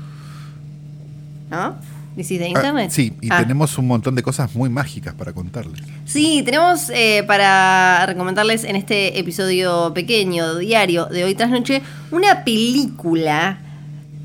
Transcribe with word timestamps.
¿No? 1.50 1.74
This 2.16 2.30
is 2.30 2.38
de 2.40 2.48
internet. 2.48 2.88
Ah, 2.90 2.94
sí, 2.94 3.14
y 3.20 3.28
Ah. 3.32 3.38
tenemos 3.38 3.76
un 3.78 3.86
montón 3.86 4.14
de 4.14 4.22
cosas 4.22 4.54
muy 4.54 4.68
mágicas 4.68 5.14
para 5.14 5.32
contarles. 5.32 5.80
Sí, 6.04 6.42
tenemos 6.44 6.90
eh, 6.90 7.24
para 7.26 8.04
recomendarles 8.06 8.64
en 8.64 8.76
este 8.76 9.18
episodio 9.18 9.92
pequeño, 9.94 10.56
diario, 10.56 11.06
de 11.06 11.24
hoy 11.24 11.34
tras 11.34 11.50
noche, 11.50 11.82
una 12.10 12.44
película 12.44 13.58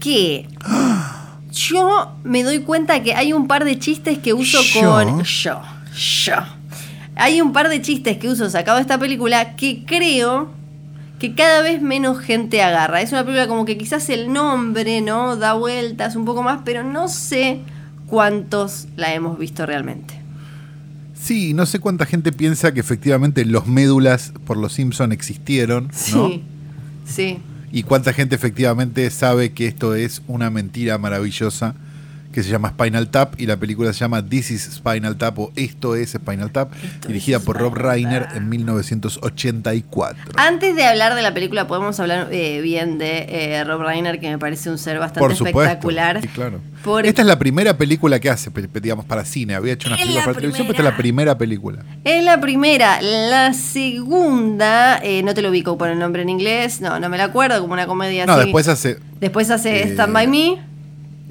que 0.01 0.47
yo 1.51 2.11
me 2.23 2.43
doy 2.43 2.59
cuenta 2.59 3.01
que 3.03 3.13
hay 3.15 3.33
un 3.33 3.47
par 3.47 3.63
de 3.65 3.79
chistes 3.79 4.19
que 4.19 4.33
uso 4.33 4.61
Yo. 4.61 4.81
con 4.81 5.23
yo, 5.23 5.61
yo. 5.95 6.33
Hay 7.17 7.41
un 7.41 7.51
par 7.51 7.69
de 7.69 7.81
chistes 7.81 8.17
que 8.17 8.29
uso 8.29 8.49
sacado 8.49 8.77
de 8.77 8.81
esta 8.81 8.99
película 8.99 9.55
que 9.55 9.83
creo 9.85 10.51
que 11.19 11.33
cada 11.33 11.61
vez 11.61 11.81
menos 11.81 12.19
gente 12.19 12.61
agarra. 12.61 13.01
Es 13.01 13.11
una 13.11 13.23
película 13.23 13.47
como 13.47 13.65
que 13.65 13.77
quizás 13.77 14.09
el 14.09 14.31
nombre, 14.31 15.01
¿no? 15.01 15.35
Da 15.35 15.53
vueltas 15.53 16.15
un 16.15 16.25
poco 16.25 16.43
más, 16.43 16.61
pero 16.63 16.83
no 16.83 17.07
sé 17.07 17.61
cuántos 18.05 18.87
la 18.95 19.13
hemos 19.13 19.37
visto 19.39 19.65
realmente. 19.65 20.13
Sí, 21.15 21.53
no 21.53 21.65
sé 21.65 21.79
cuánta 21.79 22.05
gente 22.05 22.31
piensa 22.31 22.73
que 22.73 22.79
efectivamente 22.79 23.43
los 23.45 23.65
médulas 23.65 24.31
por 24.45 24.57
los 24.57 24.73
Simpson 24.73 25.11
existieron, 25.11 25.85
¿no? 25.85 26.27
Sí, 26.29 26.43
sí. 27.05 27.39
Y 27.71 27.83
cuánta 27.83 28.13
gente 28.13 28.35
efectivamente 28.35 29.09
sabe 29.09 29.51
que 29.51 29.67
esto 29.67 29.95
es 29.95 30.21
una 30.27 30.49
mentira 30.49 30.97
maravillosa 30.97 31.75
que 32.37 32.43
se 32.43 32.51
llama 32.51 32.69
Spinal 32.69 33.07
Tap 33.07 33.33
y 33.41 33.47
la 33.47 33.57
película 33.57 33.91
se 33.93 34.01
llama 34.01 34.23
This 34.23 34.51
is 34.51 34.61
Spinal 34.75 35.17
Tap 35.17 35.39
o 35.39 35.51
Esto 35.55 35.95
es 35.95 36.11
Spinal 36.11 36.51
Tap, 36.51 36.71
Esto 36.83 37.07
dirigida 37.07 37.39
por 37.39 37.57
Rob 37.57 37.73
Reiner 37.73 38.27
en 38.35 38.47
1984. 38.47 40.33
Antes 40.37 40.75
de 40.75 40.85
hablar 40.85 41.15
de 41.15 41.23
la 41.23 41.33
película, 41.33 41.67
podemos 41.67 41.99
hablar 41.99 42.27
eh, 42.29 42.61
bien 42.61 42.99
de 42.99 43.25
eh, 43.55 43.63
Rob 43.63 43.81
Reiner, 43.81 44.19
que 44.19 44.29
me 44.29 44.37
parece 44.37 44.69
un 44.69 44.77
ser 44.77 44.99
bastante 44.99 45.19
Por 45.21 45.35
supuesto. 45.35 45.61
espectacular. 45.63 46.21
Sí, 46.21 46.27
claro. 46.27 46.59
Porque- 46.83 47.09
Esta 47.09 47.23
es 47.23 47.27
la 47.27 47.39
primera 47.39 47.75
película 47.75 48.19
que 48.19 48.29
hace, 48.29 48.51
digamos, 48.83 49.05
para 49.05 49.25
cine. 49.25 49.55
Había 49.55 49.73
hecho 49.73 49.87
una 49.89 49.95
Es 49.95 50.01
película 50.03 50.21
la 50.21 50.25
para 50.25 50.35
televisión, 50.37 50.67
pero 50.67 50.77
esta 50.77 50.87
es 50.89 50.93
la 50.93 50.97
primera 50.97 51.37
película. 51.39 51.83
Es 52.03 52.23
la 52.23 52.39
primera. 52.39 53.01
La 53.01 53.51
segunda, 53.55 54.99
eh, 55.03 55.23
no 55.23 55.33
te 55.33 55.41
lo 55.41 55.49
ubico 55.49 55.75
por 55.75 55.89
el 55.89 55.97
nombre 55.97 56.21
en 56.21 56.29
inglés, 56.29 56.81
no, 56.81 56.99
no 56.99 57.09
me 57.09 57.17
la 57.17 57.23
acuerdo, 57.23 57.59
como 57.61 57.73
una 57.73 57.87
comedia 57.87 58.27
No, 58.27 58.33
así. 58.33 58.43
después 58.43 58.67
hace. 58.67 58.99
Después 59.19 59.49
hace 59.49 59.91
Stand 59.93 60.13
By 60.13 60.27
Me 60.27 60.57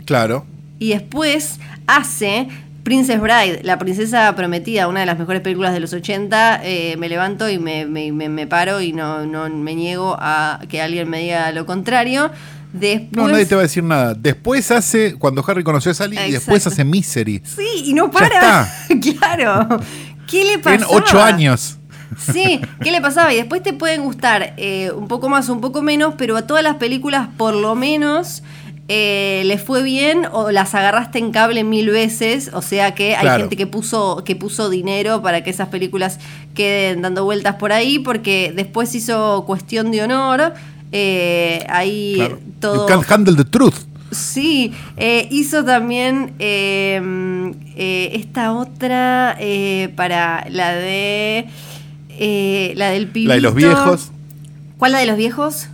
Claro. 0.05 0.45
Y 0.79 0.91
después 0.91 1.59
hace 1.87 2.49
Princess 2.83 3.21
Bride, 3.21 3.61
la 3.65 3.79
princesa 3.79 4.35
prometida, 4.37 4.87
una 4.89 5.01
de 5.01 5.07
las 5.07 5.19
mejores 5.19 5.43
películas 5.43 5.73
de 5.73 5.81
los 5.81 5.93
80. 5.93 6.61
eh, 6.63 6.97
me 6.99 7.09
levanto 7.09 7.49
y 7.49 7.59
me, 7.59 7.85
me- 7.87 8.13
me- 8.13 8.29
me 8.29 8.47
paro 8.47 8.81
y 8.81 8.93
no, 8.93 9.27
no 9.27 9.49
me 9.49 9.75
niego 9.75 10.17
a 10.21 10.61
que 10.69 10.81
alguien 10.81 11.09
me 11.11 11.21
diga 11.21 11.51
lo 11.53 11.67
contrario. 11.67 12.31
Después, 12.73 13.11
No, 13.13 13.29
nadie 13.29 13.47
te 13.47 13.55
va 13.55 13.63
a 13.63 13.65
decir 13.65 13.83
nada. 13.83 14.15
Después 14.15 14.71
hace. 14.71 15.15
Cuando 15.15 15.43
Harry 15.49 15.65
conoció 15.65 15.91
a 15.93 15.95
Sally, 15.95 16.19
y 16.29 16.31
después 16.33 16.67
hace 16.67 16.85
Misery. 16.85 17.41
Sí, 17.45 17.85
y 17.87 17.95
no 17.95 18.11
para. 18.11 18.69
claro. 19.19 19.81
¿Qué 20.27 20.45
le 20.45 20.59
pasaba? 20.59 20.75
En 20.77 20.85
ocho 20.89 21.23
años. 21.23 21.79
Sí, 22.19 22.61
¿qué 22.83 22.91
le 22.93 23.01
pasaba? 23.01 23.33
Y 23.33 23.37
después 23.37 23.63
te 23.63 23.73
pueden 23.73 24.03
gustar 24.03 24.55
eh, 24.59 24.91
un 24.95 25.09
poco 25.09 25.29
más 25.29 25.49
un 25.49 25.61
poco 25.61 25.83
menos, 25.83 26.15
pero 26.19 26.37
a 26.37 26.47
todas 26.47 26.63
las 26.63 26.77
películas 26.77 27.29
por 27.37 27.55
lo 27.55 27.75
menos 27.75 28.43
eh, 28.89 29.43
les 29.47 29.61
fue 29.63 29.83
bien 29.83 30.27
o 30.33 30.51
las 30.53 30.75
agarraste 30.75 31.19
en 31.19 31.33
cable 31.33 31.65
mil 31.65 31.91
veces. 31.91 32.51
O 32.55 32.63
sea 32.63 32.95
que 32.95 33.17
hay 33.17 33.23
Claro. 33.23 33.41
gente 33.45 33.57
que 33.57 33.67
puso, 33.67 34.23
que 34.25 34.37
puso 34.37 34.71
dinero 34.71 35.23
para 35.23 35.43
que 35.43 35.51
esas 35.51 35.69
películas 35.69 36.19
queden 36.55 37.03
dando 37.03 37.25
vueltas 37.25 37.57
por 37.57 37.73
ahí, 37.73 37.99
porque 37.99 38.53
después 38.55 38.95
hizo 38.95 39.45
Cuestión 39.47 39.91
de 39.91 40.03
Honor. 40.03 40.55
eh, 40.93 41.67
ahí 41.69 42.15
Claro. 42.15 42.39
todo. 42.61 42.87
You 42.89 42.95
can't 42.95 43.11
handle 43.11 43.35
the 43.37 43.45
truth. 43.45 43.75
Sí, 44.13 44.73
eh, 44.97 45.27
hizo 45.33 45.65
también 45.65 46.33
eh, 46.39 47.01
eh, 47.77 48.11
esta 48.15 48.53
otra 48.53 49.37
para 49.97 50.47
la 50.49 50.75
de 50.77 51.49
la 52.77 52.91
del 52.91 53.09
pibito. 53.09 53.31
La 53.31 53.35
de 53.35 53.41
los 53.41 53.55
viejos. 53.55 54.13
¿Cuál 54.79 54.93
la 54.93 54.99
de 55.01 55.07
los 55.07 55.17
viejos? 55.17 55.67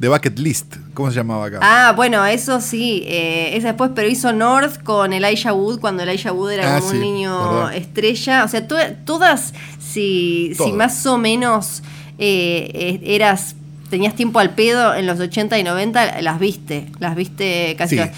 The 0.00 0.08
Bucket 0.08 0.38
List. 0.38 0.76
¿Cómo 1.00 1.10
se 1.10 1.16
llamaba 1.16 1.46
acá? 1.46 1.58
Ah, 1.62 1.92
bueno, 1.96 2.24
eso 2.26 2.60
sí, 2.60 3.02
eh, 3.06 3.56
esa 3.56 3.68
después, 3.68 3.92
pero 3.94 4.08
hizo 4.08 4.32
North 4.32 4.82
con 4.82 5.12
Elijah 5.12 5.52
Wood 5.52 5.80
cuando 5.80 6.02
Elijah 6.02 6.32
Wood 6.32 6.52
era 6.52 6.76
Ah, 6.76 6.78
como 6.80 6.90
sí, 6.92 6.96
un 6.98 7.02
niño 7.02 7.52
verdad. 7.64 7.74
estrella. 7.76 8.44
O 8.44 8.48
sea, 8.48 8.68
to- 8.68 8.76
todas, 9.04 9.54
si, 9.78 10.52
si 10.56 10.72
más 10.72 11.06
o 11.06 11.16
menos 11.18 11.82
eh, 12.18 12.70
eh, 12.74 13.00
eras, 13.14 13.56
tenías 13.88 14.14
tiempo 14.14 14.38
al 14.40 14.50
pedo 14.50 14.94
en 14.94 15.06
los 15.06 15.18
80 15.18 15.58
y 15.58 15.62
90, 15.64 16.20
las 16.20 16.38
viste, 16.38 16.86
las 16.98 17.16
viste 17.16 17.74
casi 17.78 17.96
Sí. 17.96 18.02
todas. 18.02 18.16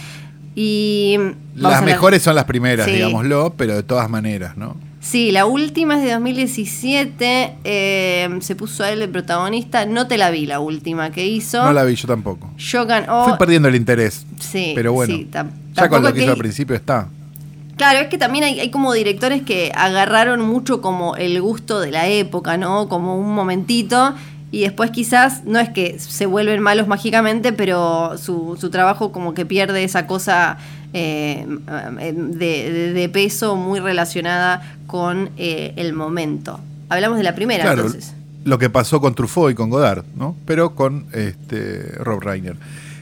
Y 0.57 1.17
Las 1.55 1.83
mejores 1.83 2.21
son 2.23 2.35
las 2.35 2.45
primeras, 2.45 2.87
Sí. 2.87 2.93
digámoslo, 2.95 3.55
pero 3.57 3.75
de 3.77 3.83
todas 3.85 4.11
maneras, 4.11 4.57
¿no? 4.57 4.77
Sí, 5.03 5.33
la 5.33 5.47
última 5.47 5.97
es 5.97 6.05
de 6.05 6.13
2017. 6.13 7.55
eh, 7.65 8.29
se 8.41 8.55
puso 8.55 8.85
a 8.85 8.91
él 8.93 9.03
el 9.03 9.11
protagonista. 9.11 9.85
No 9.85 10.07
te 10.07 10.17
la 10.17 10.31
vi 10.31 10.47
la 10.47 10.61
última 10.61 11.11
que 11.11 11.27
hizo. 11.27 11.63
No 11.65 11.73
la 11.73 11.83
vi 11.83 11.97
yo 11.97 12.07
tampoco. 12.07 12.51
Shogun 12.57 13.11
O. 13.11 13.25
Fui 13.25 13.37
perdiendo 13.37 13.69
el 13.69 13.75
interés. 13.75 14.25
Sí, 14.39 14.73
pero 14.77 14.93
bueno, 14.93 15.13
sí, 15.13 15.29
ya 15.73 15.89
con 15.89 16.03
lo 16.03 16.09
que 16.13 16.19
que- 16.19 16.23
hizo 16.25 16.33
al 16.33 16.39
principio 16.39 16.77
está. 16.77 17.09
Claro, 17.77 17.99
es 17.99 18.07
que 18.09 18.19
también 18.19 18.45
hay, 18.45 18.61
hay 18.61 18.71
como 18.71 18.93
directores 18.93 19.43
que 19.43 19.73
agarraron 19.75 20.41
mucho 20.41 20.81
como 20.81 21.17
el 21.17 21.41
gusto 21.41 21.81
de 21.81 21.91
la 21.91 22.07
época, 22.07 22.57
¿no? 22.57 22.89
Como 22.89 23.19
un 23.19 23.35
momentito. 23.35 24.15
Y 24.53 24.61
después 24.61 24.91
quizás, 24.93 25.43
no 25.45 25.59
es 25.59 25.71
que 25.71 25.99
se 25.99 26.27
vuelven 26.27 26.61
malos 26.63 26.87
mágicamente, 26.87 27.53
pero 27.53 28.17
su, 28.19 28.57
su 28.61 28.71
trabajo 28.71 29.11
como 29.11 29.35
que 29.35 29.45
pierde 29.47 29.83
esa 29.83 30.07
cosa 30.07 30.59
eh, 30.93 31.47
de, 32.15 32.71
de- 32.71 32.93
de 32.93 33.09
peso 33.09 33.57
muy 33.57 33.81
relacionada 33.81 34.77
con 34.87 35.31
eh, 35.39 35.73
el 35.77 35.95
momento. 35.95 36.61
Hablamos 36.91 37.17
de 37.19 37.25
la 37.25 37.35
primera, 37.35 37.65
Claro, 37.65 37.87
entonces. 37.87 38.13
lo 38.45 38.59
que 38.59 38.69
pasó 38.69 39.01
con 39.01 39.15
Truffaut 39.15 39.51
y 39.53 39.55
con 39.55 39.71
Godard, 39.71 40.05
¿no? 40.17 40.37
Pero 40.45 40.75
con 40.75 41.07
este 41.15 41.93
Rob 41.99 42.21
Reiner. 42.23 42.57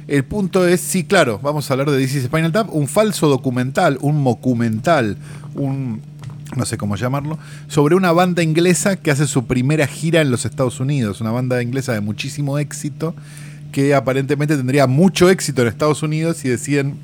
El 0.06 0.24
punto 0.24 0.66
es, 0.66 0.80
sí, 0.80 1.02
claro, 1.04 1.40
vamos 1.42 1.68
a 1.68 1.74
hablar 1.74 1.90
de 1.90 2.00
is 2.02 2.12
Spinal 2.24 2.52
Tap, 2.52 2.72
un 2.72 2.86
falso 2.88 3.28
documental, 3.28 3.98
un 4.00 4.20
mocumental, 4.22 5.16
un 5.54 6.00
no 6.56 6.64
sé 6.64 6.76
cómo 6.76 6.96
llamarlo, 6.96 7.38
sobre 7.68 7.94
una 7.94 8.12
banda 8.12 8.42
inglesa 8.42 8.96
que 8.96 9.10
hace 9.10 9.26
su 9.26 9.46
primera 9.46 9.86
gira 9.86 10.20
en 10.20 10.30
los 10.30 10.44
Estados 10.44 10.80
Unidos, 10.80 11.20
una 11.20 11.30
banda 11.30 11.62
inglesa 11.62 11.92
de 11.92 12.00
muchísimo 12.00 12.58
éxito 12.58 13.14
que 13.72 13.94
aparentemente 13.94 14.56
tendría 14.56 14.86
mucho 14.86 15.30
éxito 15.30 15.62
en 15.62 15.68
Estados 15.68 16.02
Unidos 16.02 16.44
y 16.44 16.48
deciden 16.48 16.96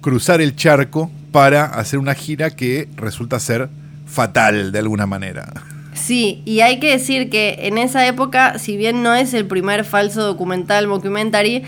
cruzar 0.00 0.40
el 0.40 0.54
charco 0.54 1.10
para 1.32 1.64
hacer 1.64 1.98
una 1.98 2.14
gira 2.14 2.50
que 2.50 2.88
resulta 2.96 3.40
ser 3.40 3.68
fatal 4.06 4.72
de 4.72 4.78
alguna 4.78 5.06
manera. 5.06 5.52
Sí, 5.94 6.42
y 6.44 6.60
hay 6.60 6.78
que 6.78 6.90
decir 6.90 7.28
que 7.28 7.56
en 7.62 7.76
esa 7.76 8.06
época, 8.06 8.58
si 8.58 8.76
bien 8.76 9.02
no 9.02 9.14
es 9.14 9.34
el 9.34 9.46
primer 9.46 9.84
falso 9.84 10.22
documental, 10.22 10.86
mockumentary, 10.86 11.64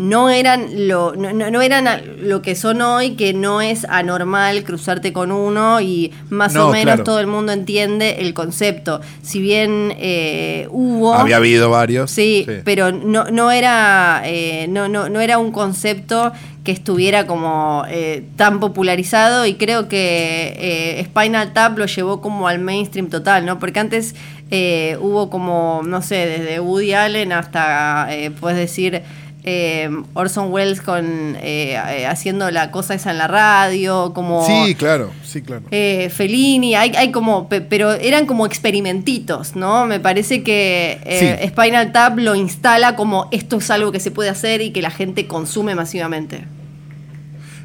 no 0.00 0.30
eran 0.30 0.88
lo, 0.88 1.14
no, 1.14 1.30
no- 1.32 1.60
eran 1.60 1.86
lo 2.22 2.40
que 2.40 2.54
son 2.54 2.80
hoy, 2.80 3.16
que 3.16 3.34
no 3.34 3.60
es 3.60 3.84
anormal 3.84 4.64
cruzarte 4.64 5.12
con 5.12 5.30
uno 5.30 5.80
y 5.82 6.10
más 6.30 6.54
No, 6.54 6.68
o 6.68 6.72
menos 6.72 6.84
claro. 6.84 7.04
todo 7.04 7.20
el 7.20 7.26
mundo 7.26 7.52
entiende 7.52 8.16
el 8.20 8.32
concepto. 8.32 9.02
Si 9.22 9.42
bien 9.42 9.92
eh, 9.98 10.66
hubo... 10.70 11.12
Había 11.14 11.36
habido 11.36 11.68
varios. 11.68 12.10
Sí, 12.10 12.46
pero 12.64 12.92
no, 12.92 13.24
no 13.26 13.50
era 13.50 14.22
eh, 14.24 14.66
no, 14.70 14.88
no, 14.88 15.10
no 15.10 15.20
era 15.20 15.36
un 15.36 15.52
concepto 15.52 16.32
que 16.64 16.72
estuviera 16.72 17.26
como 17.26 17.84
eh, 17.88 18.24
tan 18.36 18.58
popularizado 18.58 19.44
y 19.44 19.54
creo 19.54 19.86
que 19.88 20.54
eh, 20.98 21.04
Spinal 21.04 21.52
Tap 21.52 21.76
lo 21.78 21.84
llevó 21.86 22.22
como 22.22 22.48
al 22.48 22.58
mainstream 22.58 23.10
total, 23.10 23.44
¿no? 23.44 23.58
Porque 23.58 23.80
antes 23.80 24.14
eh, 24.50 24.96
hubo 25.00 25.28
como, 25.30 25.82
no 25.86 26.00
sé, 26.02 26.16
desde 26.26 26.58
Woody 26.60 26.94
Allen 26.94 27.32
hasta, 27.32 28.08
eh, 28.14 28.30
puedes 28.30 28.58
decir, 28.58 29.02
eh, 29.42 29.88
Orson 30.14 30.52
Welles 30.52 30.80
con 30.82 31.36
eh, 31.40 31.72
eh, 31.90 32.06
haciendo 32.06 32.50
la 32.50 32.70
cosa 32.70 32.94
esa 32.94 33.10
en 33.10 33.18
la 33.18 33.26
radio, 33.26 34.12
como... 34.14 34.46
Sí, 34.46 34.74
claro, 34.74 35.10
sí, 35.24 35.40
claro. 35.42 35.62
Eh, 35.70 36.10
Fellini, 36.14 36.74
hay, 36.74 36.90
hay 36.96 37.10
como, 37.10 37.48
pe- 37.48 37.60
pero 37.62 37.92
eran 37.92 38.26
como 38.26 38.44
experimentitos, 38.46 39.56
¿no? 39.56 39.86
Me 39.86 39.98
parece 40.00 40.42
que 40.42 40.98
Sí. 41.40 41.48
Spinal 41.48 41.92
Tap 41.92 42.18
lo 42.18 42.34
instala 42.34 42.96
como 42.96 43.28
esto 43.32 43.58
es 43.58 43.70
algo 43.70 43.92
que 43.92 44.00
se 44.00 44.10
puede 44.10 44.28
hacer 44.30 44.60
y 44.60 44.72
que 44.72 44.82
la 44.82 44.90
gente 44.90 45.26
consume 45.26 45.74
masivamente. 45.74 46.44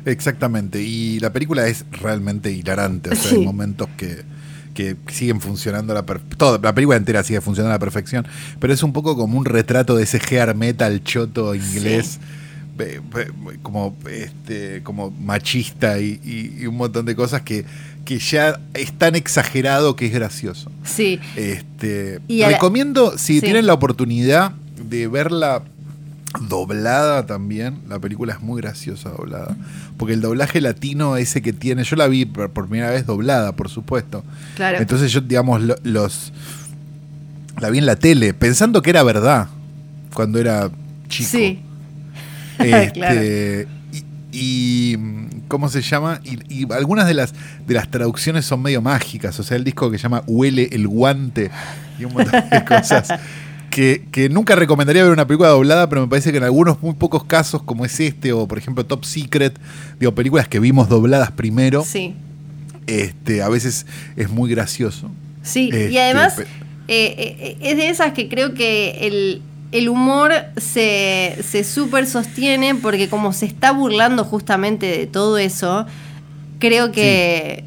Exactamente. 0.05 0.81
Y 0.81 1.19
la 1.19 1.31
película 1.33 1.67
es 1.67 1.85
realmente 1.91 2.51
hilarante. 2.51 3.09
O 3.11 3.15
sea, 3.15 3.29
Sí. 3.31 3.35
hay 3.37 3.45
momentos 3.45 3.87
que, 3.97 4.21
que 4.75 4.95
siguen 5.07 5.41
funcionando 5.41 5.93
a 5.93 5.95
la 5.95 6.05
per- 6.05 6.19
toda 6.37 6.59
La 6.61 6.75
película 6.75 6.97
entera 6.97 7.23
sigue 7.23 7.41
funcionando 7.41 7.71
a 7.71 7.75
la 7.75 7.79
perfección. 7.79 8.27
Pero 8.59 8.71
es 8.73 8.83
un 8.83 8.93
poco 8.93 9.15
como 9.15 9.39
un 9.39 9.45
retrato 9.45 9.95
de 9.95 10.03
ese 10.03 10.19
hair 10.29 10.53
metal 10.53 11.01
choto 11.03 11.55
inglés. 11.55 12.19
ve- 12.77 13.01
ve- 13.13 13.31
Como, 13.63 13.95
este, 14.11 14.83
como 14.83 15.09
machista 15.09 15.97
y, 15.99 16.19
y- 16.23 16.61
y 16.61 16.67
un 16.67 16.75
montón 16.75 17.05
de 17.05 17.15
cosas 17.15 17.41
que, 17.41 17.63
que 18.03 18.19
ya 18.19 18.59
es 18.73 18.91
tan 18.91 19.15
exagerado 19.15 19.95
que 19.95 20.07
es 20.07 20.13
gracioso. 20.13 20.69
Sí, 20.83 21.19
Este, 21.37 22.19
Y 22.27 22.41
a 22.41 22.47
la- 22.47 22.53
recomiendo, 22.57 23.17
si 23.17 23.35
Sí. 23.35 23.41
tienen 23.41 23.65
la 23.65 23.73
oportunidad 23.73 24.51
de 24.89 25.07
verla 25.07 25.63
doblada 26.41 27.25
también, 27.25 27.79
la 27.87 27.99
película 27.99 28.33
es 28.33 28.41
muy 28.41 28.61
graciosa 28.61 29.09
doblada. 29.09 29.55
Porque 29.97 30.13
el 30.13 30.21
doblaje 30.21 30.61
latino 30.61 31.17
ese 31.17 31.41
que 31.41 31.53
tiene, 31.53 31.83
yo 31.83 31.95
la 31.95 32.07
vi 32.07 32.25
por, 32.25 32.49
primera 32.51 32.89
vez 32.91 33.05
doblada, 33.05 33.53
por 33.53 33.69
supuesto. 33.69 34.23
claro. 34.55 34.77
Entonces 34.79 35.11
yo, 35.11 35.21
digamos, 35.21 35.61
lo- 35.61 35.75
los... 35.83 36.31
La 37.59 37.69
vi 37.69 37.77
en 37.77 37.85
la 37.85 37.95
tele, 37.95 38.33
pensando 38.33 38.81
que 38.81 38.89
era 38.89 39.01
verdad, 39.03 39.47
cuando 40.13 40.39
era 40.39 40.69
chico. 41.07 41.29
sí, 41.29 41.61
Este, 42.59 42.91
Claro. 42.91 43.21
y, 43.93 44.03
y, 44.93 44.97
¿cómo 45.47 45.69
se 45.69 45.81
llama? 45.81 46.19
Y, 46.25 46.63
y 46.63 46.71
algunas 46.73 47.07
de 47.07 47.13
las 47.13 47.33
de 47.65 47.73
las 47.73 47.89
traducciones 47.89 48.45
son 48.45 48.61
medio 48.61 48.81
mágicas. 48.81 49.39
O 49.39 49.43
sea, 49.43 49.55
el 49.57 49.63
disco 49.63 49.89
que 49.89 49.97
se 49.97 50.03
llama 50.03 50.23
Huele 50.27 50.67
el 50.73 50.87
guante 50.87 51.49
y 51.97 52.03
un 52.05 52.13
montón 52.13 52.43
de 52.49 52.65
cosas. 52.67 53.07
Que, 53.75 54.05
que 54.09 54.29
nunca 54.29 54.55
recomendaría 54.55 55.03
ver 55.03 55.11
una 55.11 55.27
película 55.27 55.49
doblada, 55.49 55.89
pero 55.89 55.99
me 56.01 56.07
parece 56.07 56.31
que 56.31 56.37
en 56.37 56.45
algunos 56.45 56.81
muy 56.81 56.93
pocos 56.93 57.25
casos, 57.25 57.61
como 57.61 57.83
es 57.83 57.99
este, 57.99 58.31
o 58.31 58.47
por 58.47 58.57
ejemplo 58.57 58.85
Top 58.85 59.03
Secret, 59.03 59.59
digo, 59.99 60.15
películas 60.15 60.47
que 60.47 60.59
vimos 60.61 60.87
dobladas 60.87 61.31
primero, 61.31 61.83
sí. 61.83 62.13
este, 62.87 63.41
a 63.41 63.49
veces 63.49 63.85
es 64.15 64.29
muy 64.29 64.49
gracioso. 64.49 65.11
Sí, 65.43 65.69
y 65.73 65.75
Este, 65.75 66.01
además 66.01 66.35
pe- 66.35 66.43
eh, 66.87 67.15
eh, 67.17 67.57
es 67.59 67.75
de 67.75 67.89
esas 67.89 68.13
que 68.13 68.29
creo 68.29 68.53
que 68.53 68.91
el, 69.01 69.41
el 69.73 69.89
humor 69.89 70.31
se, 70.55 71.35
se 71.45 71.65
súper 71.65 72.07
sostiene 72.07 72.75
porque 72.75 73.09
como 73.09 73.33
se 73.33 73.45
está 73.45 73.71
burlando 73.73 74.23
justamente 74.23 74.85
de 74.85 75.05
todo 75.05 75.37
eso, 75.37 75.85
creo 76.59 76.93
que 76.93 77.65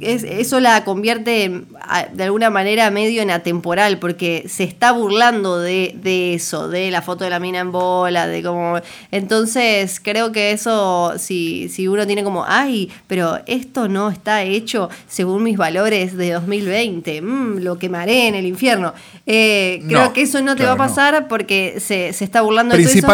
es- 0.00 0.24
eso 0.24 0.60
la 0.60 0.84
convierte 0.84 1.44
en, 1.44 1.66
de 2.14 2.24
alguna 2.24 2.50
manera 2.50 2.90
medio 2.90 3.22
en 3.22 3.30
atemporal 3.30 3.98
porque 3.98 4.44
se 4.48 4.64
está 4.64 4.92
burlando 4.92 5.58
de, 5.58 5.94
de 6.02 6.34
eso, 6.34 6.68
de 6.68 6.90
la 6.90 7.02
foto 7.02 7.24
de 7.24 7.30
la 7.30 7.38
mina 7.40 7.60
en 7.60 7.72
bola, 7.72 8.26
de 8.26 8.42
cómo... 8.42 8.80
Entonces 9.10 10.00
creo 10.02 10.32
que 10.32 10.52
eso, 10.52 11.14
si, 11.18 11.68
si 11.68 11.88
uno 11.88 12.06
tiene 12.06 12.22
como, 12.24 12.44
ay, 12.46 12.90
pero 13.06 13.38
esto 13.46 13.88
no 13.88 14.10
está 14.10 14.42
hecho 14.42 14.88
según 15.08 15.42
mis 15.42 15.56
valores 15.56 16.16
de 16.16 16.32
2020, 16.32 17.22
mm, 17.22 17.58
lo 17.58 17.78
quemaré 17.78 18.28
en 18.28 18.34
el 18.34 18.46
infierno. 18.46 18.94
Eh, 19.26 19.82
creo 19.86 20.04
No, 20.04 20.12
que 20.12 20.22
eso 20.22 20.40
no 20.42 20.52
te 20.54 20.62
claro, 20.64 20.76
va 20.78 20.84
a 20.84 20.88
pasar 20.88 21.28
porque 21.28 21.76
se, 21.80 22.12
se 22.12 22.24
está 22.24 22.42
burlando 22.42 22.74
de 22.76 22.82
todo 22.84 22.92
eso. 22.98 23.06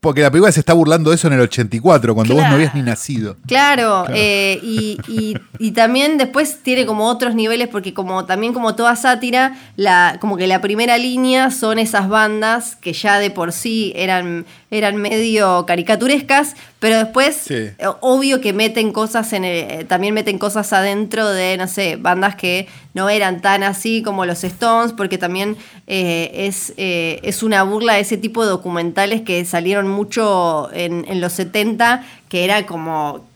Porque 0.00 0.22
la 0.22 0.30
película 0.30 0.50
se 0.50 0.60
está 0.60 0.72
burlando 0.72 1.10
de 1.10 1.16
eso 1.16 1.26
en 1.26 1.34
el 1.34 1.40
84, 1.42 2.14
cuando 2.14 2.34
vos 2.34 2.42
no 2.44 2.54
habías 2.54 2.74
ni 2.74 2.80
nacido. 2.80 3.36
Claro, 3.46 4.04
Claro. 4.06 4.14
eh, 4.16 4.58
y, 4.62 4.96
y- 5.08 5.36
y 5.58 5.72
también 5.72 6.16
después 6.16 6.62
tiene 6.62 6.86
como 6.86 7.04
otros 7.06 7.34
niveles, 7.34 7.68
porque 7.68 7.92
como 7.92 8.24
también 8.24 8.54
como 8.54 8.74
toda 8.74 8.96
sátira, 8.96 9.58
la, 9.76 10.16
como 10.18 10.38
que 10.38 10.46
la 10.46 10.62
primera 10.62 10.96
línea 10.96 11.50
son 11.50 11.78
esas 11.78 12.08
bandas 12.08 12.76
que 12.76 12.94
ya 12.94 13.18
de 13.18 13.30
por 13.30 13.52
sí 13.52 13.92
eran, 13.94 14.46
eran 14.70 14.96
medio 14.96 15.66
caricaturescas, 15.66 16.56
pero 16.80 16.96
después, 16.96 17.36
Sí. 17.36 17.54
eh, 17.54 17.74
obvio 18.00 18.40
que 18.40 18.52
meten 18.52 18.90
cosas 18.92 19.32
en 19.32 19.44
el- 19.44 19.70
eh, 19.70 19.84
también 19.84 20.12
meten 20.14 20.38
cosas 20.38 20.72
adentro 20.72 21.28
de, 21.28 21.56
no 21.56 21.68
sé, 21.68 21.94
bandas 21.96 22.34
que 22.34 22.66
no 22.94 23.08
eran 23.08 23.40
tan 23.40 23.62
así 23.62 24.02
como 24.02 24.26
los 24.26 24.42
Stones, 24.42 24.92
porque 24.92 25.16
también 25.18 25.56
eh, 25.86 26.30
es, 26.48 26.72
eh, 26.76 27.20
es 27.22 27.42
una 27.44 27.62
burla 27.62 27.94
de 27.94 28.00
ese 28.00 28.16
tipo 28.16 28.42
de 28.42 28.50
documentales 28.50 29.22
que 29.22 29.44
salieron 29.44 29.86
mucho 29.88 30.68
en, 30.72 31.04
en 31.08 31.20
los 31.20 31.34
70, 31.34 32.04
que 32.28 32.44
era 32.44 32.66
como 32.66 33.28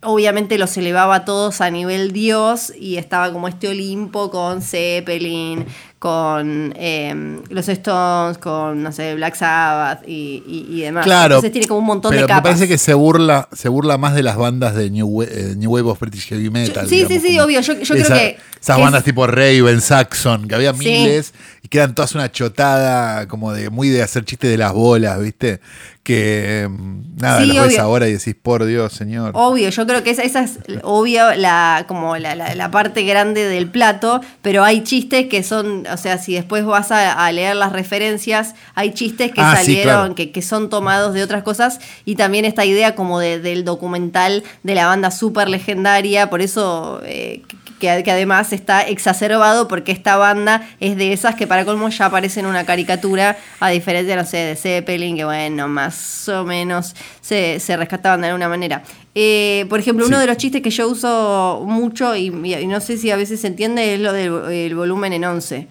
obviamente 0.00 0.58
los 0.58 0.76
elevaba 0.76 1.16
a 1.16 1.24
todos 1.24 1.60
a 1.60 1.70
nivel 1.70 2.12
Dios 2.12 2.72
y 2.78 2.98
estaba 2.98 3.32
como 3.32 3.48
este 3.48 3.66
Olimpo 3.68 4.30
con 4.30 4.62
Zeppelin, 4.62 5.66
con 5.98 6.72
eh, 6.76 7.40
los 7.50 7.68
Stones, 7.68 8.38
con, 8.38 8.82
no 8.82 8.92
sé, 8.92 9.14
Black 9.16 9.34
Sabbath 9.34 10.06
y, 10.06 10.42
y- 10.46 10.66
y 10.70 10.80
demás. 10.82 11.04
Claro. 11.04 11.34
Entonces 11.36 11.50
tiene 11.52 11.66
como 11.66 11.80
un 11.80 11.86
montón 11.86 12.10
pero 12.10 12.22
de 12.22 12.28
capas. 12.28 12.42
me 12.44 12.48
parece 12.50 12.68
que 12.68 12.78
se 12.78 12.94
burla, 12.94 13.48
se 13.52 13.68
burla 13.68 13.98
más 13.98 14.14
de 14.14 14.22
las 14.22 14.36
bandas 14.36 14.74
de 14.76 14.90
New, 14.90 15.22
eh, 15.22 15.54
New 15.56 15.70
Wave 15.72 15.88
of 15.90 15.98
British 16.00 16.28
Heavy 16.28 16.50
Metal. 16.50 16.86
sí, 16.88 17.00
sí, 17.00 17.18
digamos, 17.18 17.22
sí, 17.22 17.38
obvio. 17.40 17.60
Yo- 17.60 17.72
yo 17.80 17.94
creo 17.94 18.06
que- 18.06 18.38
Esas 18.60 18.76
que 18.76 18.82
bandas 18.82 19.00
es- 19.00 19.04
tipo 19.04 19.26
Raven, 19.26 19.80
Saxon, 19.80 20.46
que 20.48 20.54
había 20.54 20.72
Sí. 20.72 20.78
miles 20.78 21.34
y 21.62 21.68
que 21.68 21.78
eran 21.78 21.94
todas 21.94 22.14
una 22.14 22.30
chotada, 22.30 23.26
como 23.28 23.52
de 23.52 23.70
muy 23.70 23.88
de 23.88 24.02
hacer 24.02 24.24
chistes 24.24 24.50
de 24.50 24.56
las 24.58 24.72
bolas, 24.72 25.20
¿viste? 25.20 25.60
Que 26.02 26.66
mm, 26.70 27.16
nada, 27.20 27.42
Sí, 27.42 27.58
ves 27.58 27.78
ahora 27.78 28.08
y 28.08 28.12
decís, 28.12 28.34
por 28.40 28.64
Dios, 28.64 28.92
señor. 28.94 29.32
Obvio, 29.34 29.68
yo 29.68 29.86
creo 29.86 30.02
que 30.02 30.10
esa, 30.10 30.22
esa 30.22 30.42
es 30.44 30.58
obvio 30.82 31.34
la, 31.34 31.84
como 31.86 32.16
la, 32.16 32.34
la- 32.34 32.54
la 32.54 32.70
parte 32.70 33.02
grande 33.02 33.44
del 33.44 33.68
plato, 33.70 34.20
pero 34.42 34.64
hay 34.64 34.82
chistes 34.82 35.26
que 35.28 35.42
son, 35.42 35.86
o 35.92 35.96
sea, 35.96 36.18
si 36.18 36.34
después 36.34 36.64
vas 36.64 36.90
a, 36.92 37.24
a 37.24 37.32
leer 37.32 37.56
las 37.56 37.72
referencias, 37.72 38.54
hay 38.74 38.92
chistes 38.92 39.32
que 39.32 39.40
Ah, 39.40 39.56
sí, 39.56 39.64
salieron, 39.66 39.84
claro. 40.00 40.14
que, 40.14 40.30
que 40.30 40.42
son 40.42 40.70
tomados 40.70 41.14
de 41.14 41.22
otras 41.22 41.42
cosas, 41.42 41.80
y 42.04 42.14
también 42.16 42.44
esta 42.44 42.64
idea 42.64 42.94
como 42.94 43.18
de- 43.20 43.38
del 43.40 43.64
documental 43.64 44.42
de 44.62 44.74
la 44.74 44.86
banda 44.86 45.10
súper 45.10 45.48
legendaria, 45.48 46.30
por 46.30 46.40
eso 46.42 47.00
eh, 47.04 47.42
que, 47.78 48.02
que 48.02 48.10
además 48.10 48.52
está 48.52 48.82
exacerbado 48.82 49.68
porque 49.68 49.92
esta 49.92 50.16
banda 50.16 50.68
es 50.80 50.96
de 50.96 51.12
esas 51.12 51.36
que 51.36 51.46
para 51.46 51.64
colmo 51.64 51.88
ya 51.90 52.06
aparece 52.06 52.40
en 52.40 52.46
una 52.46 52.64
caricatura, 52.66 53.36
a 53.60 53.68
diferencia, 53.70 54.16
no 54.16 54.24
sé, 54.26 54.36
de 54.38 54.56
Zeppelin, 54.56 55.16
que 55.16 55.24
bueno, 55.24 55.68
más 55.68 56.28
o 56.28 56.44
menos 56.44 56.94
se, 57.20 57.60
se 57.60 57.76
rescataban 57.76 58.20
de 58.22 58.26
alguna 58.28 58.48
manera. 58.48 58.82
Eh, 59.14 59.66
por 59.68 59.78
ejemplo, 59.80 60.06
uno 60.06 60.16
Sí. 60.16 60.20
de 60.20 60.26
los 60.26 60.36
chistes 60.36 60.62
que 60.62 60.70
yo 60.70 60.88
uso 60.88 61.62
mucho, 61.66 62.14
y, 62.16 62.26
y 62.26 62.66
no 62.66 62.80
sé 62.80 62.96
si 62.98 63.10
a 63.12 63.16
veces 63.16 63.40
se 63.40 63.46
entiende, 63.46 63.94
es 63.94 64.00
lo 64.00 64.12
del 64.12 64.32
el 64.52 64.74
volumen 64.74 65.12
en 65.12 65.24
11. 65.24 65.68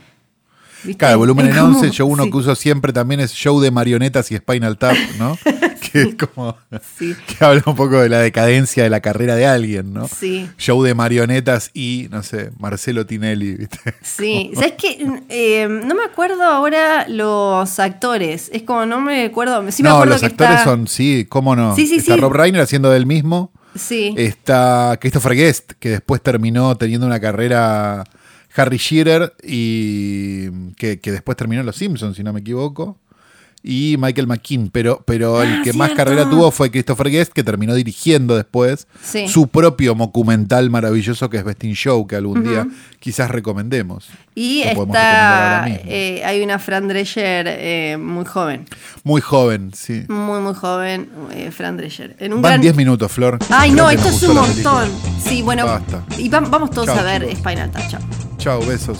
¿Viste? 0.83 0.97
Claro, 0.99 1.13
el 1.13 1.17
volumen 1.19 1.47
en 1.47 1.55
como- 1.55 1.77
11, 1.79 1.91
yo 1.91 2.05
uno 2.05 2.23
sí, 2.25 2.31
que 2.31 2.37
uso 2.37 2.55
siempre 2.55 2.93
también 2.93 3.19
es 3.19 3.31
show 3.33 3.59
de 3.59 3.71
marionetas 3.71 4.31
y 4.31 4.37
Spinal 4.37 4.77
Tap, 4.77 4.95
¿no? 5.17 5.37
que 5.91 6.01
es 6.01 6.15
como 6.15 6.55
Sí. 6.97 7.15
que 7.39 7.43
habla 7.43 7.63
un 7.65 7.75
poco 7.75 7.99
de 7.99 8.09
la 8.09 8.19
decadencia 8.19 8.83
de 8.83 8.89
la 8.89 8.99
carrera 9.01 9.35
de 9.35 9.45
alguien, 9.47 9.93
¿no? 9.93 10.07
Sí. 10.07 10.49
Show 10.57 10.83
de 10.83 10.93
marionetas 10.93 11.71
y, 11.73 12.07
no 12.11 12.21
sé, 12.23 12.51
Marcelo 12.59 13.05
Tinelli, 13.05 13.55
¿viste? 13.55 13.79
Sí, 14.01 14.51
¿sabes 14.55 14.73
qué? 14.77 14.97
Eh, 15.29 15.67
no 15.67 15.95
me 15.95 16.03
acuerdo 16.03 16.43
ahora 16.43 17.07
los 17.07 17.79
actores. 17.79 18.49
Es 18.53 18.63
como, 18.63 18.85
no 18.85 19.01
me 19.01 19.25
acuerdo. 19.25 19.63
Sí 19.71 19.81
me 19.83 19.89
no, 19.89 19.95
acuerdo 19.95 20.13
los 20.13 20.21
que 20.21 20.27
actores 20.27 20.53
está- 20.59 20.63
son, 20.63 20.87
sí, 20.87 21.25
cómo 21.27 21.55
no. 21.55 21.75
Sí, 21.75 21.87
sí, 21.87 21.97
Está 21.97 22.15
sí. 22.15 22.21
Rob 22.21 22.33
Reiner 22.33 22.61
haciendo 22.61 22.89
del 22.91 23.05
mismo. 23.05 23.51
Sí. 23.75 24.13
Está 24.17 24.97
Christopher 24.99 25.35
Guest, 25.35 25.73
que 25.79 25.89
después 25.89 26.21
terminó 26.21 26.75
teniendo 26.77 27.05
una 27.05 27.19
carrera 27.19 28.03
Harry 28.57 28.77
Shearer 28.77 29.33
y 29.43 30.71
que, 30.73 30.99
que 30.99 31.11
después 31.11 31.37
terminó 31.37 31.63
Los 31.63 31.77
Simpsons, 31.77 32.17
si 32.17 32.23
no 32.23 32.33
me 32.33 32.39
equivoco. 32.41 32.97
Y 33.69 33.97
Michael 33.99 34.27
McKean, 34.27 34.69
pero, 34.71 35.03
pero 35.05 35.43
el 35.43 35.55
Ah, 35.59 35.61
que 35.63 35.73
más 35.73 35.91
carrera 35.91 36.29
tuvo 36.29 36.49
fue 36.51 36.71
Christopher 36.71 37.09
Guest, 37.09 37.33
que 37.33 37.43
terminó 37.43 37.75
dirigiendo 37.75 38.35
después 38.37 38.87
Sí. 39.03 39.27
su 39.27 39.47
propio 39.47 39.93
documental 39.93 40.69
maravilloso 40.69 41.29
que 41.29 41.37
es 41.37 41.43
Best 41.43 41.63
in 41.65 41.73
Show, 41.73 42.07
que 42.07 42.15
algún 42.15 42.43
día 42.43 42.65
quizás 42.99 43.29
recomendemos. 43.29 44.07
Y 44.35 44.61
está, 44.61 45.67
eh, 45.67 46.21
hay 46.23 46.41
una 46.41 46.59
Fran 46.59 46.87
Drescher 46.87 47.45
eh, 47.49 47.97
muy 47.99 48.23
joven, 48.25 48.65
Muy 49.03 49.19
joven, 49.21 49.71
sí. 49.75 50.03
muy, 50.07 50.39
muy 50.39 50.53
joven, 50.53 51.09
eh, 51.33 51.51
Fran 51.51 51.75
Drescher. 51.75 52.15
En 52.19 52.33
un 52.33 52.41
Van 52.41 52.51
gran- 52.53 52.61
10 52.61 52.75
minutos, 52.75 53.11
Flor. 53.11 53.37
Ay, 53.49 53.71
Creo 53.71 53.83
no, 53.83 53.89
esto 53.89 54.07
es 54.09 54.23
un 54.23 54.35
montón. 54.35 54.89
Sí, 55.21 55.41
bueno, 55.41 55.65
Basta. 55.65 56.05
y 56.17 56.29
vam- 56.29 56.49
vamos 56.49 56.71
todos 56.71 56.87
Chau, 56.87 56.99
a 56.99 57.03
ver 57.03 57.23
chicos. 57.27 57.39
Spinal 57.39 57.71
Tap. 57.71 57.89
Chao. 57.89 58.01
Chao, 58.37 58.61
besos. 58.65 58.99